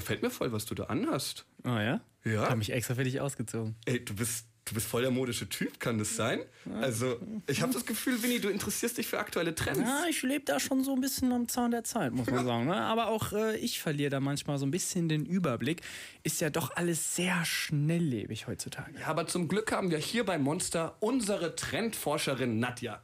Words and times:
gefällt 0.00 0.22
mir 0.22 0.30
voll, 0.30 0.52
was 0.52 0.64
du 0.64 0.74
da 0.74 0.84
anhast. 0.84 1.46
Oh 1.64 1.68
ja? 1.68 2.00
Ja. 2.24 2.32
Ich 2.32 2.38
habe 2.38 2.56
mich 2.56 2.72
extra 2.72 2.94
für 2.94 3.04
dich 3.04 3.20
ausgezogen. 3.20 3.76
Ey, 3.86 4.04
du 4.04 4.14
bist, 4.14 4.46
du 4.66 4.74
bist 4.74 4.86
voll 4.86 5.02
der 5.02 5.10
modische 5.10 5.48
Typ, 5.48 5.80
kann 5.80 5.98
das 5.98 6.16
sein? 6.16 6.40
Also, 6.80 7.18
ich 7.46 7.62
habe 7.62 7.72
das 7.72 7.86
Gefühl, 7.86 8.22
Winnie, 8.22 8.40
du 8.40 8.48
interessierst 8.50 8.98
dich 8.98 9.06
für 9.06 9.18
aktuelle 9.18 9.54
Trends. 9.54 9.80
Ja, 9.80 10.04
ich 10.08 10.22
lebe 10.22 10.44
da 10.44 10.60
schon 10.60 10.84
so 10.84 10.94
ein 10.94 11.00
bisschen 11.00 11.32
am 11.32 11.48
Zaun 11.48 11.70
der 11.70 11.84
Zeit, 11.84 12.12
muss 12.12 12.26
man 12.30 12.44
sagen. 12.44 12.66
Ne? 12.66 12.76
Aber 12.76 13.08
auch 13.08 13.32
äh, 13.32 13.56
ich 13.56 13.80
verliere 13.80 14.10
da 14.10 14.20
manchmal 14.20 14.58
so 14.58 14.66
ein 14.66 14.70
bisschen 14.70 15.08
den 15.08 15.24
Überblick. 15.24 15.82
Ist 16.22 16.40
ja 16.40 16.50
doch 16.50 16.76
alles 16.76 17.16
sehr 17.16 17.44
schnelllebig 17.44 18.46
heutzutage. 18.46 18.98
Ja, 19.00 19.06
aber 19.06 19.26
zum 19.26 19.48
Glück 19.48 19.72
haben 19.72 19.90
wir 19.90 19.98
hier 19.98 20.24
bei 20.24 20.38
Monster 20.38 20.96
unsere 21.00 21.56
Trendforscherin 21.56 22.58
Nadja. 22.58 23.02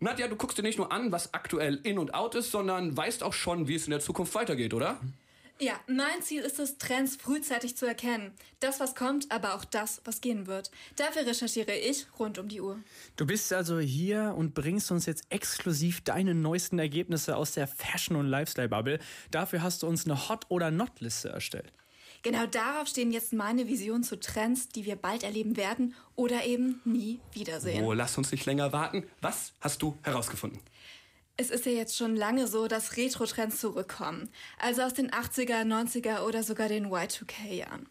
Nadja, 0.00 0.28
du 0.28 0.36
guckst 0.36 0.56
dir 0.56 0.62
nicht 0.62 0.78
nur 0.78 0.92
an, 0.92 1.10
was 1.10 1.34
aktuell 1.34 1.80
in 1.82 1.98
und 1.98 2.14
out 2.14 2.36
ist, 2.36 2.52
sondern 2.52 2.96
weißt 2.96 3.24
auch 3.24 3.32
schon, 3.32 3.66
wie 3.66 3.74
es 3.74 3.86
in 3.86 3.90
der 3.90 3.98
Zukunft 3.98 4.32
weitergeht, 4.36 4.72
oder? 4.72 5.00
Ja, 5.60 5.80
mein 5.88 6.22
Ziel 6.22 6.42
ist 6.42 6.60
es, 6.60 6.78
Trends 6.78 7.16
frühzeitig 7.16 7.76
zu 7.76 7.84
erkennen. 7.84 8.32
Das, 8.60 8.78
was 8.78 8.94
kommt, 8.94 9.32
aber 9.32 9.54
auch 9.54 9.64
das, 9.64 10.00
was 10.04 10.20
gehen 10.20 10.46
wird. 10.46 10.70
Dafür 10.94 11.26
recherchiere 11.26 11.74
ich 11.74 12.06
rund 12.16 12.38
um 12.38 12.46
die 12.46 12.60
Uhr. 12.60 12.78
Du 13.16 13.26
bist 13.26 13.52
also 13.52 13.80
hier 13.80 14.34
und 14.36 14.54
bringst 14.54 14.92
uns 14.92 15.06
jetzt 15.06 15.24
exklusiv 15.30 16.00
deine 16.02 16.34
neuesten 16.34 16.78
Ergebnisse 16.78 17.36
aus 17.36 17.52
der 17.52 17.66
Fashion- 17.66 18.16
und 18.16 18.26
Lifestyle-Bubble. 18.26 19.00
Dafür 19.32 19.62
hast 19.62 19.82
du 19.82 19.88
uns 19.88 20.04
eine 20.04 20.28
Hot- 20.28 20.46
oder 20.48 20.70
Not-Liste 20.70 21.30
erstellt. 21.30 21.72
Genau 22.22 22.46
darauf 22.46 22.86
stehen 22.86 23.12
jetzt 23.12 23.32
meine 23.32 23.66
Visionen 23.66 24.04
zu 24.04 24.18
Trends, 24.18 24.68
die 24.68 24.84
wir 24.84 24.96
bald 24.96 25.24
erleben 25.24 25.56
werden 25.56 25.94
oder 26.14 26.44
eben 26.44 26.80
nie 26.84 27.20
wiedersehen. 27.32 27.84
Oh, 27.84 27.92
lass 27.92 28.16
uns 28.16 28.30
nicht 28.30 28.46
länger 28.46 28.72
warten. 28.72 29.04
Was 29.20 29.52
hast 29.60 29.82
du 29.82 29.96
herausgefunden? 30.02 30.60
Es 31.40 31.50
ist 31.50 31.66
ja 31.66 31.72
jetzt 31.72 31.96
schon 31.96 32.16
lange 32.16 32.48
so, 32.48 32.66
dass 32.66 32.96
Retro-Trends 32.96 33.60
zurückkommen. 33.60 34.28
Also 34.58 34.82
aus 34.82 34.94
den 34.94 35.12
80er, 35.12 35.62
90er 35.62 36.22
oder 36.22 36.42
sogar 36.42 36.68
den 36.68 36.88
Y2K-Jahren. 36.88 37.88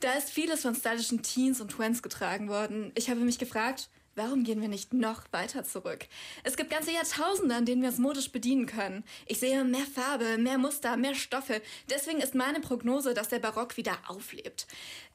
Da 0.00 0.12
ist 0.12 0.28
vieles 0.28 0.60
von 0.60 0.74
stylischen 0.74 1.22
Teens 1.22 1.62
und 1.62 1.70
Twins 1.70 2.02
getragen 2.02 2.50
worden. 2.50 2.92
Ich 2.94 3.08
habe 3.08 3.20
mich 3.20 3.38
gefragt, 3.38 3.88
warum 4.16 4.44
gehen 4.44 4.60
wir 4.60 4.68
nicht 4.68 4.92
noch 4.92 5.22
weiter 5.32 5.64
zurück? 5.64 6.06
Es 6.42 6.56
gibt 6.56 6.70
ganze 6.70 6.92
Jahrtausende, 6.92 7.54
an 7.54 7.66
denen 7.66 7.82
wir 7.82 7.88
uns 7.88 7.98
modisch 7.98 8.30
bedienen 8.32 8.66
können. 8.66 9.04
Ich 9.26 9.40
sehe 9.40 9.64
mehr 9.64 9.86
Farbe, 9.86 10.38
mehr 10.38 10.58
Muster, 10.58 10.96
mehr 10.96 11.14
Stoffe. 11.14 11.60
Deswegen 11.90 12.20
ist 12.20 12.34
meine 12.34 12.60
Prognose, 12.60 13.14
dass 13.14 13.28
der 13.28 13.38
Barock 13.38 13.76
wieder 13.76 13.98
auflebt. 14.08 14.66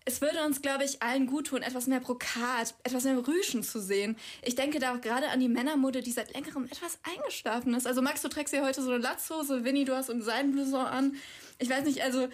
Es 0.06 0.22
würde 0.22 0.44
uns, 0.44 0.62
glaube 0.62 0.86
ich, 0.86 1.02
allen 1.02 1.28
gut 1.28 1.48
tun, 1.48 1.62
etwas 1.62 1.88
mehr 1.88 2.00
Brokat, 2.00 2.74
etwas 2.84 3.04
mehr 3.04 3.28
Rüschen 3.28 3.64
zu 3.64 3.80
sehen. 3.80 4.18
Ich 4.42 4.56
denke 4.56 4.80
da 4.80 4.96
auch 4.96 5.02
gerade 5.02 5.30
an 5.30 5.40
die 5.40 5.50
Männermode, 5.50 6.02
die 6.02 6.12
seit 6.12 6.34
längerem 6.34 6.66
etwas 6.66 7.00
eingeschlafen 7.04 7.74
ist. 7.76 7.86
Also 7.86 8.02
Max, 8.02 8.22
du 8.22 8.28
trägst 8.30 8.54
ja 8.54 8.64
heute 8.64 8.82
so 8.82 8.90
eine 8.92 9.00
Latzhose, 9.00 9.64
Winnie, 9.64 9.86
du 9.86 9.96
hast 9.96 10.10
einen 10.10 10.22
Seidenblouson 10.22 10.86
an. 10.86 11.16
Ich 11.60 11.70
weiß 11.70 11.84
nicht, 11.86 12.02
also 12.02 12.28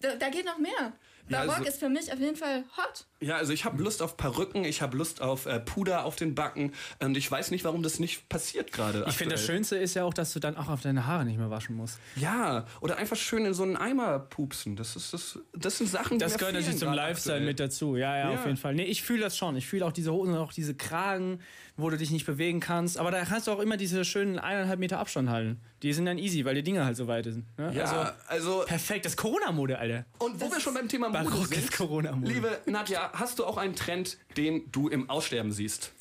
da, 0.00 0.16
da 0.16 0.28
geht 0.28 0.44
noch 0.44 0.58
mehr. 0.58 0.92
Ja, 1.28 1.44
Barock 1.44 1.58
also- 1.58 1.68
ist 1.68 1.78
für 1.78 1.88
mich 1.88 2.12
auf 2.12 2.18
jeden 2.18 2.36
Fall 2.36 2.64
hot. 2.76 3.06
Ja, 3.20 3.36
also 3.36 3.52
ich 3.52 3.64
habe 3.64 3.82
Lust 3.82 4.00
auf 4.00 4.16
Perücken, 4.16 4.64
ich 4.64 4.80
habe 4.80 4.96
Lust 4.96 5.20
auf 5.22 5.46
äh, 5.46 5.58
Puder 5.58 6.04
auf 6.04 6.14
den 6.14 6.34
Backen 6.36 6.72
und 7.00 7.16
ich 7.16 7.28
weiß 7.28 7.50
nicht, 7.50 7.64
warum 7.64 7.82
das 7.82 7.98
nicht 7.98 8.28
passiert 8.28 8.70
gerade. 8.72 9.04
Ich 9.08 9.16
finde, 9.16 9.34
das 9.34 9.44
Schönste 9.44 9.76
ist 9.76 9.94
ja 9.94 10.04
auch, 10.04 10.14
dass 10.14 10.32
du 10.32 10.38
dann 10.38 10.56
auch 10.56 10.68
auf 10.68 10.82
deine 10.82 11.06
Haare 11.06 11.24
nicht 11.24 11.36
mehr 11.38 11.50
waschen 11.50 11.74
musst. 11.76 11.98
Ja, 12.14 12.64
oder 12.80 12.96
einfach 12.96 13.16
schön 13.16 13.44
in 13.44 13.54
so 13.54 13.64
einen 13.64 13.76
Eimer 13.76 14.20
pupsen. 14.20 14.76
Das 14.76 14.94
ist 14.94 15.12
das, 15.12 15.38
das 15.52 15.78
sind 15.78 15.88
Sachen, 15.90 16.18
die 16.18 16.24
Das 16.24 16.38
gehört 16.38 16.54
natürlich 16.54 16.78
zum 16.78 16.92
Lifestyle 16.92 17.34
aktuell. 17.36 17.46
mit 17.48 17.58
dazu. 17.60 17.96
Ja, 17.96 18.16
ja, 18.16 18.30
Ja. 18.32 18.38
auf 18.38 18.44
jeden 18.46 18.56
Fall. 18.56 18.74
Nee, 18.76 18.84
ich 18.84 19.02
fühle 19.02 19.22
das 19.22 19.36
schon. 19.36 19.56
Ich 19.56 19.66
fühle 19.66 19.84
auch 19.84 19.92
diese 19.92 20.12
Hosen 20.12 20.34
und 20.34 20.38
auch 20.38 20.52
diese 20.52 20.74
Kragen, 20.76 21.40
wo 21.76 21.90
du 21.90 21.96
dich 21.96 22.10
nicht 22.10 22.26
bewegen 22.26 22.60
kannst. 22.60 22.98
Aber 22.98 23.10
da 23.10 23.24
kannst 23.24 23.46
du 23.48 23.50
auch 23.52 23.60
immer 23.60 23.76
diese 23.76 24.04
schönen 24.04 24.38
eineinhalb 24.38 24.78
Meter 24.78 24.98
Abstand 25.00 25.28
halten. 25.28 25.60
Die 25.82 25.92
sind 25.92 26.06
dann 26.06 26.18
easy, 26.18 26.44
weil 26.44 26.56
die 26.56 26.62
Dinger 26.64 26.84
halt 26.84 26.96
so 26.96 27.06
weit 27.06 27.24
sind. 27.24 27.44
Ne? 27.56 27.72
Ja, 27.72 28.14
also 28.26 28.64
perfekt. 28.66 29.04
Das 29.06 29.16
Corona-Mode, 29.16 29.78
Alter. 29.78 30.04
Und 30.18 30.40
wo 30.40 30.50
wir 30.50 30.58
schon 30.60 30.74
beim 30.74 30.88
Thema 30.88 31.08
Mode 31.08 31.46
sind, 31.46 31.70
Corona-Mode. 31.70 32.32
liebe 32.32 32.58
Nadja, 32.66 33.07
hast 33.12 33.38
du 33.38 33.44
auch 33.44 33.56
einen 33.56 33.76
Trend, 33.76 34.18
den 34.36 34.70
du 34.72 34.88
im 34.88 35.08
Aussterben 35.10 35.52
siehst? 35.52 35.92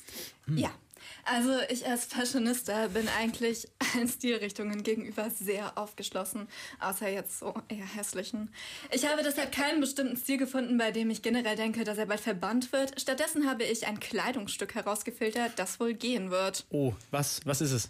Ja. 0.48 0.72
Also 1.30 1.52
ich 1.70 1.86
als 1.86 2.06
Fashionista 2.06 2.88
bin 2.88 3.10
eigentlich 3.20 3.68
allen 3.94 4.08
Stilrichtungen 4.08 4.84
gegenüber 4.84 5.30
sehr 5.30 5.78
aufgeschlossen, 5.78 6.48
außer 6.80 7.10
jetzt 7.10 7.40
so 7.40 7.54
eher 7.68 7.86
hässlichen. 7.86 8.50
Ich 8.92 9.06
habe 9.06 9.24
deshalb 9.24 9.52
keinen 9.52 9.82
bestimmten 9.82 10.16
Stil 10.16 10.38
gefunden, 10.38 10.78
bei 10.78 10.92
dem 10.92 11.10
ich 11.10 11.22
generell 11.22 11.58
denke, 11.58 11.84
dass 11.84 11.98
er 11.98 12.06
bald 12.06 12.22
verbannt 12.22 12.72
wird. 12.72 13.00
Stattdessen 13.00 13.50
habe 13.50 13.66
ich 13.66 13.86
ein 13.88 14.00
Kleidungsstück 14.00 14.76
herausgefiltert, 14.76 15.54
das 15.58 15.82
wohl 15.82 15.94
gehen 15.94 16.32
wird. 16.32 16.66
Oh, 16.70 16.94
was, 17.12 17.42
was 17.46 17.60
ist 17.60 17.74
es? 17.74 17.90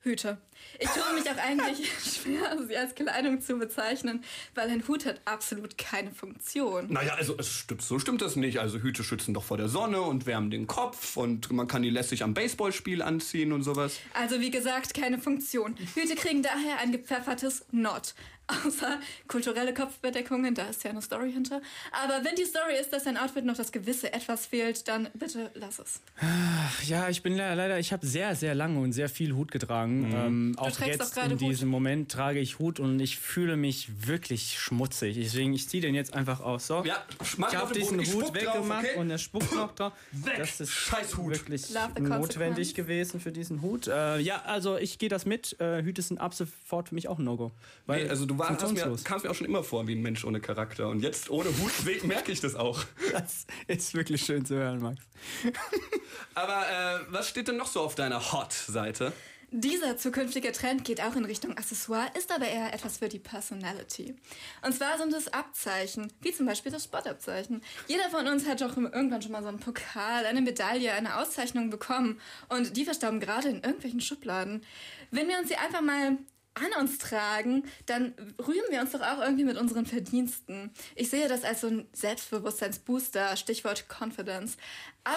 Hüte. 0.00 0.38
Ich 0.78 0.88
tue 0.88 1.14
mich 1.14 1.28
auch 1.28 1.36
eigentlich 1.36 1.90
schwer, 2.22 2.56
sie 2.66 2.76
als 2.76 2.94
Kleidung 2.94 3.40
zu 3.40 3.56
bezeichnen, 3.56 4.22
weil 4.54 4.70
ein 4.70 4.86
Hut 4.86 5.06
hat 5.06 5.20
absolut 5.24 5.76
keine 5.76 6.10
Funktion. 6.12 6.92
Naja, 6.92 7.14
also 7.14 7.36
es 7.38 7.48
stimmt, 7.48 7.82
so 7.82 7.98
stimmt 7.98 8.22
das 8.22 8.36
nicht. 8.36 8.60
Also 8.60 8.78
Hüte 8.78 9.02
schützen 9.02 9.34
doch 9.34 9.44
vor 9.44 9.56
der 9.56 9.68
Sonne 9.68 10.00
und 10.00 10.26
wärmen 10.26 10.50
den 10.50 10.66
Kopf 10.66 11.16
und 11.16 11.50
man 11.50 11.66
kann 11.66 11.82
die 11.82 11.90
lässig 11.90 12.22
am 12.22 12.34
Baseballspiel 12.34 13.02
anziehen 13.02 13.52
und 13.52 13.62
sowas. 13.62 13.98
Also 14.14 14.40
wie 14.40 14.50
gesagt, 14.50 14.94
keine 14.94 15.18
Funktion. 15.18 15.76
Hüte 15.94 16.14
kriegen 16.14 16.42
daher 16.42 16.78
ein 16.78 16.92
gepfeffertes 16.92 17.66
Not. 17.72 18.14
Außer 18.48 18.98
kulturelle 19.26 19.74
Kopfbedeckungen, 19.74 20.54
da 20.54 20.64
ist 20.64 20.82
ja 20.82 20.90
eine 20.90 21.02
Story 21.02 21.30
hinter. 21.32 21.60
Aber 21.92 22.24
wenn 22.24 22.34
die 22.34 22.44
Story 22.44 22.74
ist, 22.80 22.92
dass 22.92 23.04
dein 23.04 23.18
Outfit 23.18 23.44
noch 23.44 23.56
das 23.56 23.72
gewisse 23.72 24.12
Etwas 24.12 24.46
fehlt, 24.46 24.88
dann 24.88 25.08
bitte 25.14 25.50
lass 25.54 25.78
es. 25.78 26.00
Ach, 26.20 26.82
ja, 26.84 27.08
ich 27.10 27.22
bin 27.22 27.36
le- 27.36 27.54
leider, 27.54 27.78
ich 27.78 27.92
habe 27.92 28.06
sehr, 28.06 28.34
sehr 28.34 28.54
lange 28.54 28.80
und 28.80 28.92
sehr 28.92 29.10
viel 29.10 29.32
Hut 29.34 29.50
getragen. 29.50 30.10
Ähm, 30.14 30.54
auch 30.56 30.70
trägst 30.70 30.98
jetzt 30.98 31.00
doch 31.00 31.12
gerade 31.14 31.34
in 31.34 31.40
Hut. 31.40 31.50
diesem 31.50 31.68
Moment 31.68 32.10
trage 32.10 32.38
ich 32.40 32.58
Hut 32.58 32.80
und 32.80 32.98
ich 33.00 33.18
fühle 33.18 33.56
mich 33.56 34.06
wirklich 34.06 34.58
schmutzig. 34.58 35.16
Deswegen, 35.16 35.52
ich 35.52 35.68
ziehe 35.68 35.82
den 35.82 35.94
jetzt 35.94 36.14
einfach 36.14 36.40
aus. 36.40 36.66
So. 36.66 36.82
Ja, 36.84 37.04
ich 37.20 37.54
habe 37.54 37.74
diesen 37.74 38.00
ich 38.00 38.14
Hut 38.14 38.32
weggemacht 38.34 38.84
okay? 38.86 38.96
und 38.98 39.10
er 39.10 39.18
spuckt 39.18 39.54
noch 39.54 39.74
drauf. 39.74 39.92
Weg, 40.12 40.36
Das 40.38 40.58
ist 40.60 40.72
scheiß 40.72 41.16
Hut. 41.18 41.32
wirklich 41.32 41.66
notwendig 42.00 42.74
gewesen 42.74 43.20
für 43.20 43.32
diesen 43.32 43.60
Hut. 43.62 43.88
Äh, 43.88 44.20
ja, 44.20 44.42
also 44.42 44.78
ich 44.78 44.98
gehe 44.98 45.10
das 45.10 45.26
mit. 45.26 45.58
Äh, 45.60 45.82
Hüte 45.82 46.00
sind 46.00 46.18
ab 46.18 46.32
sofort 46.34 46.88
für 46.88 46.94
mich 46.94 47.08
auch 47.08 47.18
ein 47.18 47.24
No-Go. 47.24 47.52
Weil 47.86 48.04
Nee, 48.04 48.10
also 48.10 48.24
du 48.26 48.37
war, 48.38 48.50
hast 48.50 48.72
mir, 48.72 48.96
kamst 49.04 49.24
mir 49.24 49.30
auch 49.30 49.34
schon 49.34 49.46
immer 49.46 49.62
vor 49.62 49.86
wie 49.86 49.94
ein 49.94 50.02
Mensch 50.02 50.24
ohne 50.24 50.40
Charakter. 50.40 50.88
Und 50.88 51.00
jetzt 51.00 51.30
ohne 51.30 51.48
Hut 51.48 51.72
merke 52.04 52.32
ich 52.32 52.40
das 52.40 52.54
auch. 52.54 52.84
Das 53.12 53.46
ist 53.66 53.94
wirklich 53.94 54.24
schön 54.24 54.44
zu 54.44 54.56
hören, 54.56 54.80
Max. 54.80 55.00
Aber 56.34 56.62
äh, 56.68 57.00
was 57.10 57.28
steht 57.28 57.48
denn 57.48 57.56
noch 57.56 57.66
so 57.66 57.80
auf 57.80 57.94
deiner 57.94 58.32
Hot-Seite? 58.32 59.12
Dieser 59.50 59.96
zukünftige 59.96 60.52
Trend 60.52 60.84
geht 60.84 61.00
auch 61.00 61.16
in 61.16 61.24
Richtung 61.24 61.56
Accessoire, 61.56 62.10
ist 62.18 62.30
aber 62.30 62.46
eher 62.46 62.74
etwas 62.74 62.98
für 62.98 63.08
die 63.08 63.18
Personality. 63.18 64.14
Und 64.62 64.74
zwar 64.74 64.98
sind 64.98 65.14
es 65.14 65.32
Abzeichen, 65.32 66.12
wie 66.20 66.34
zum 66.34 66.44
Beispiel 66.44 66.70
das 66.70 66.84
Spottabzeichen. 66.84 67.62
Jeder 67.86 68.10
von 68.10 68.26
uns 68.26 68.46
hat 68.46 68.60
doch 68.60 68.76
irgendwann 68.76 69.22
schon 69.22 69.32
mal 69.32 69.42
so 69.42 69.48
einen 69.48 69.58
Pokal, 69.58 70.26
eine 70.26 70.42
Medaille, 70.42 70.92
eine 70.92 71.16
Auszeichnung 71.16 71.70
bekommen. 71.70 72.20
Und 72.50 72.76
die 72.76 72.84
verstauben 72.84 73.20
gerade 73.20 73.48
in 73.48 73.62
irgendwelchen 73.62 74.02
Schubladen. 74.02 74.62
Wenn 75.10 75.28
wir 75.28 75.38
uns 75.38 75.48
sie 75.48 75.56
einfach 75.56 75.80
mal 75.80 76.18
an 76.60 76.80
uns 76.80 76.98
tragen, 76.98 77.64
dann 77.86 78.14
rühmen 78.38 78.64
wir 78.70 78.80
uns 78.80 78.92
doch 78.92 79.00
auch 79.00 79.20
irgendwie 79.20 79.44
mit 79.44 79.56
unseren 79.56 79.86
Verdiensten. 79.86 80.70
Ich 80.94 81.10
sehe 81.10 81.28
das 81.28 81.44
als 81.44 81.62
so 81.62 81.68
ein 81.68 81.86
Selbstbewusstseinsbooster, 81.92 83.36
Stichwort 83.36 83.86
Confidence. 83.88 84.56
Aber 85.04 85.16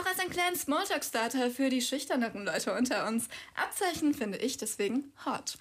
auch 0.00 0.06
als 0.06 0.18
einen 0.18 0.30
kleinen 0.30 0.56
Smalltalk-Starter 0.56 1.50
für 1.50 1.70
die 1.70 1.82
schüchterneren 1.82 2.44
Leute 2.44 2.74
unter 2.74 3.06
uns. 3.08 3.28
Abzeichen 3.54 4.14
finde 4.14 4.38
ich 4.38 4.56
deswegen 4.56 5.12
hot. 5.24 5.58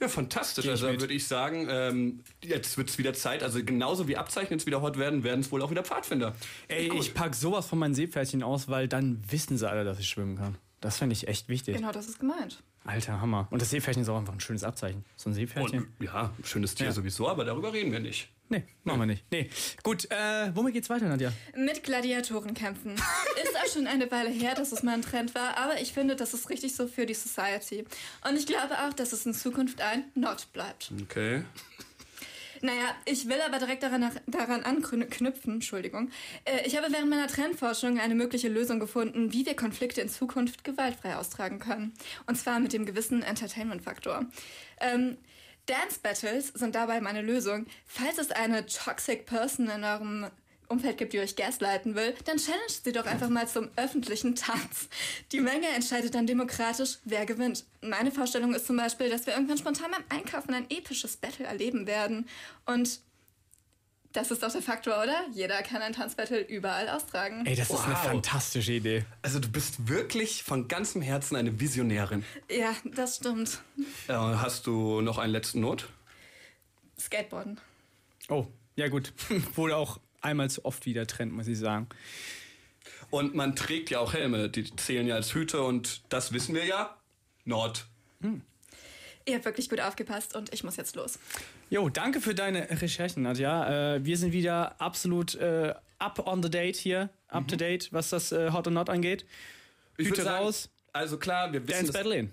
Ja, 0.00 0.08
fantastisch. 0.08 0.66
Also 0.66 0.88
würde 0.88 1.14
ich 1.14 1.26
sagen, 1.26 1.68
ähm, 1.70 2.20
jetzt 2.42 2.76
wird 2.76 2.90
es 2.90 2.98
wieder 2.98 3.14
Zeit. 3.14 3.42
Also 3.42 3.64
genauso 3.64 4.08
wie 4.08 4.16
Abzeichen 4.16 4.52
jetzt 4.52 4.66
wieder 4.66 4.82
hot 4.82 4.98
werden, 4.98 5.22
werden 5.22 5.40
es 5.40 5.52
wohl 5.52 5.62
auch 5.62 5.70
wieder 5.70 5.84
Pfadfinder. 5.84 6.34
Ey, 6.68 6.92
ich 6.98 7.14
pack 7.14 7.34
sowas 7.34 7.66
von 7.66 7.78
meinen 7.78 7.94
Seepferdchen 7.94 8.42
aus, 8.42 8.68
weil 8.68 8.88
dann 8.88 9.22
wissen 9.30 9.56
sie 9.56 9.68
alle, 9.68 9.84
dass 9.84 9.98
ich 10.00 10.08
schwimmen 10.08 10.36
kann. 10.36 10.58
Das 10.84 10.98
finde 10.98 11.14
ich 11.14 11.26
echt 11.28 11.48
wichtig. 11.48 11.76
Genau, 11.78 11.92
das 11.92 12.08
ist 12.08 12.20
gemeint. 12.20 12.62
Alter 12.84 13.18
Hammer. 13.18 13.48
Und 13.50 13.62
das 13.62 13.70
Seepferdchen 13.70 14.02
ist 14.02 14.08
auch 14.10 14.18
einfach 14.18 14.34
ein 14.34 14.40
schönes 14.40 14.64
Abzeichen. 14.64 15.02
So 15.16 15.30
ein 15.30 15.32
Seepferdchen. 15.32 15.84
Und, 15.98 16.04
ja, 16.04 16.30
schönes 16.44 16.74
Tier 16.74 16.88
Ja. 16.88 16.92
sowieso, 16.92 17.26
aber 17.26 17.46
darüber 17.46 17.72
reden 17.72 17.90
wir 17.90 18.00
nicht. 18.00 18.28
nee, 18.50 18.62
machen 18.82 19.00
wir 19.00 19.06
nicht. 19.06 19.24
Nee. 19.32 19.48
Gut, 19.82 20.04
äh, 20.10 20.54
womit 20.54 20.74
geht's 20.74 20.90
weiter, 20.90 21.06
Nadja? 21.08 21.32
Mit 21.56 21.82
Gladiatoren 21.84 22.52
kämpfen. 22.52 22.92
Ist 23.42 23.56
auch 23.56 23.72
schon 23.72 23.86
eine 23.86 24.10
Weile 24.10 24.28
her, 24.28 24.54
dass 24.54 24.72
es 24.72 24.82
mal 24.82 24.92
ein 24.92 25.00
Trend 25.00 25.34
war, 25.34 25.56
aber 25.56 25.80
ich 25.80 25.94
finde, 25.94 26.16
das 26.16 26.34
ist 26.34 26.50
richtig 26.50 26.76
so 26.76 26.86
für 26.86 27.06
die 27.06 27.14
Society. 27.14 27.86
Und 28.28 28.36
ich 28.36 28.46
glaube 28.46 28.74
auch, 28.86 28.92
dass 28.92 29.12
es 29.14 29.24
in 29.24 29.32
Zukunft 29.32 29.80
ein 29.80 30.04
Not 30.14 30.48
bleibt. 30.52 30.92
Okay. 31.04 31.44
Naja, 32.64 32.94
ich 33.04 33.28
will 33.28 33.42
aber 33.46 33.58
direkt 33.58 33.82
daran, 33.82 34.10
daran 34.26 34.62
anknüpfen, 34.62 35.52
Entschuldigung. 35.52 36.10
Äh, 36.46 36.66
ich 36.66 36.78
habe 36.78 36.90
während 36.90 37.10
meiner 37.10 37.26
Trendforschung 37.26 38.00
eine 38.00 38.14
mögliche 38.14 38.48
Lösung 38.48 38.80
gefunden, 38.80 39.34
wie 39.34 39.44
wir 39.44 39.54
Konflikte 39.54 40.00
in 40.00 40.08
Zukunft 40.08 40.64
gewaltfrei 40.64 41.16
austragen 41.16 41.58
können. 41.58 41.92
Und 42.26 42.36
zwar 42.36 42.60
mit 42.60 42.72
dem 42.72 42.86
gewissen 42.86 43.22
Entertainment-Faktor. 43.22 44.24
Ähm, 44.80 45.18
Dance 45.66 46.00
Battles 46.02 46.48
sind 46.54 46.74
dabei 46.74 47.02
meine 47.02 47.20
Lösung. 47.20 47.66
Falls 47.84 48.16
es 48.16 48.30
eine 48.30 48.64
toxic 48.64 49.26
person 49.26 49.68
in 49.68 49.84
eurem 49.84 50.30
Umfeld 50.68 50.98
gibt, 50.98 51.12
die 51.12 51.20
euch 51.20 51.36
gaslighten 51.36 51.94
will, 51.94 52.14
dann 52.24 52.36
challenge 52.38 52.62
sie 52.82 52.92
doch 52.92 53.06
einfach 53.06 53.28
mal 53.28 53.46
zum 53.48 53.68
öffentlichen 53.76 54.34
Tanz. 54.34 54.88
Die 55.32 55.40
Menge 55.40 55.68
entscheidet 55.68 56.14
dann 56.14 56.26
demokratisch, 56.26 56.98
wer 57.04 57.26
gewinnt. 57.26 57.64
Meine 57.80 58.10
Vorstellung 58.10 58.54
ist 58.54 58.66
zum 58.66 58.76
Beispiel, 58.76 59.08
dass 59.10 59.26
wir 59.26 59.34
irgendwann 59.34 59.58
spontan 59.58 59.90
beim 59.90 60.04
Einkaufen 60.08 60.54
ein 60.54 60.66
episches 60.70 61.16
Battle 61.16 61.46
erleben 61.46 61.86
werden. 61.86 62.28
Und 62.66 63.00
das 64.12 64.30
ist 64.30 64.44
doch 64.44 64.52
der 64.52 64.62
Faktor, 64.62 65.02
oder? 65.02 65.24
Jeder 65.32 65.60
kann 65.62 65.82
ein 65.82 65.92
Tanzbattle 65.92 66.40
überall 66.40 66.88
austragen. 66.88 67.44
Ey, 67.46 67.56
das 67.56 67.68
ist 67.70 67.80
eine 67.80 67.94
Wow. 67.94 68.02
fantastische 68.04 68.72
Idee. 68.72 69.04
Also 69.22 69.40
du 69.40 69.48
bist 69.48 69.88
wirklich 69.88 70.44
von 70.44 70.68
ganzem 70.68 71.02
Herzen 71.02 71.34
eine 71.34 71.58
Visionärin. 71.58 72.24
Ja, 72.48 72.74
das 72.84 73.16
stimmt. 73.16 73.58
Äh, 74.06 74.12
hast 74.12 74.68
du 74.68 75.00
noch 75.00 75.18
einen 75.18 75.32
letzten 75.32 75.60
Not? 75.60 75.88
Skateboarden. 76.98 77.60
Oh, 78.28 78.46
ja 78.76 78.88
gut. 78.88 79.12
Wurde 79.56 79.76
auch 79.76 79.98
einmal 80.24 80.50
zu 80.50 80.64
oft 80.64 80.86
wieder 80.86 81.06
Trend, 81.06 81.32
muss 81.32 81.46
ich 81.46 81.58
sagen. 81.58 81.88
Und 83.10 83.34
man 83.34 83.54
trägt 83.54 83.90
ja 83.90 84.00
auch 84.00 84.12
Helme, 84.12 84.48
die 84.48 84.74
zählen 84.76 85.06
ja 85.06 85.14
als 85.14 85.34
Hüte 85.34 85.62
und 85.62 86.02
das 86.08 86.32
wissen 86.32 86.54
wir 86.54 86.64
ja. 86.64 86.96
Nord. 87.44 87.86
Ihr 89.26 89.34
habt 89.36 89.44
wirklich 89.44 89.68
gut 89.70 89.80
aufgepasst 89.80 90.34
und 90.34 90.52
ich 90.52 90.64
muss 90.64 90.76
jetzt 90.76 90.96
los. 90.96 91.18
Jo, 91.70 91.88
danke 91.88 92.20
für 92.20 92.34
deine 92.34 92.68
Recherchen, 92.80 93.22
Nadja. 93.22 93.94
Äh, 93.96 94.04
wir 94.04 94.18
sind 94.18 94.32
wieder 94.32 94.80
absolut 94.80 95.34
äh, 95.36 95.74
up 95.98 96.26
on 96.26 96.42
the 96.42 96.50
date 96.50 96.76
hier, 96.76 97.10
up 97.28 97.48
to 97.48 97.56
date, 97.56 97.92
was 97.92 98.10
das 98.10 98.32
äh, 98.32 98.50
Hot 98.52 98.66
or 98.66 98.72
Not 98.72 98.90
angeht. 98.90 99.24
Ich 99.96 100.08
Hüte 100.08 100.22
sagen, 100.22 100.44
raus, 100.44 100.68
Also 100.92 101.18
klar, 101.18 101.52
wir 101.52 101.62
wissen 101.66 101.86
Dance 101.86 101.92
das, 101.92 102.02
Battle 102.02 102.16
in. 102.16 102.32